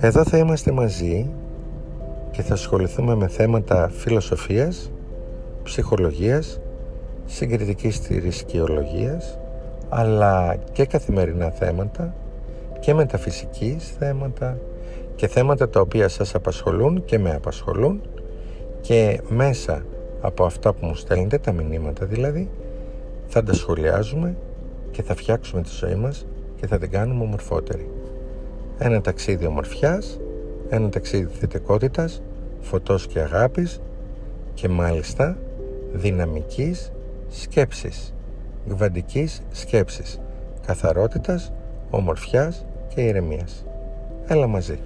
Εδώ 0.00 0.24
θα 0.24 0.38
είμαστε 0.38 0.72
μαζί 0.72 1.30
και 2.30 2.42
θα 2.42 2.54
ασχοληθούμε 2.54 3.14
με 3.14 3.28
θέματα 3.28 3.88
φιλοσοφίας, 3.88 4.90
ψυχολογίας, 5.62 6.60
συγκριτικής 7.26 7.98
θρησκειολογίας, 7.98 9.38
αλλά 9.88 10.56
και 10.72 10.84
καθημερινά 10.84 11.50
θέματα 11.50 12.14
και 12.80 12.94
μεταφυσικής 12.94 13.94
θέματα 13.98 14.58
και 15.16 15.26
θέματα 15.26 15.68
τα 15.68 15.80
οποία 15.80 16.08
σας 16.08 16.34
απασχολούν 16.34 17.04
και 17.04 17.18
με 17.18 17.34
απασχολούν 17.34 18.00
και 18.80 19.20
μέσα 19.28 19.84
από 20.20 20.44
αυτά 20.44 20.72
που 20.72 20.86
μου 20.86 20.94
στέλνετε, 20.94 21.38
τα 21.38 21.52
μηνύματα 21.52 22.06
δηλαδή, 22.06 22.50
θα 23.26 23.42
τα 23.42 23.54
σχολιάζουμε 23.54 24.36
και 24.90 25.02
θα 25.02 25.14
φτιάξουμε 25.14 25.62
τη 25.62 25.70
ζωή 25.70 25.94
μας 25.94 26.26
και 26.60 26.66
θα 26.66 26.78
την 26.78 26.90
κάνουμε 26.90 27.22
ομορφότερη. 27.24 27.90
Ένα 28.78 29.00
ταξίδι 29.00 29.46
ομορφιάς, 29.46 30.20
ένα 30.68 30.88
ταξίδι 30.88 31.30
θετικότητας, 31.32 32.22
φωτός 32.60 33.06
και 33.06 33.20
αγάπης 33.20 33.80
και 34.54 34.68
μάλιστα 34.68 35.38
δυναμικής 35.92 36.92
σκέψης, 37.28 38.14
γβαντικής 38.68 39.42
σκέψης, 39.50 40.20
καθαρότητας, 40.66 41.52
ομορφιάς 41.90 42.66
και 42.94 43.00
ηρεμίας. 43.00 43.64
Έλα 44.26 44.46
μαζί. 44.46 44.78